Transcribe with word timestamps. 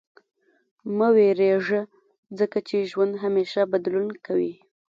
•مه 0.97 1.07
وېرېږه، 1.15 1.81
ځکه 2.39 2.57
چې 2.67 2.87
ژوند 2.91 3.13
همېشه 3.23 3.61
بدلون 3.71 4.07
کوي. 4.25 4.53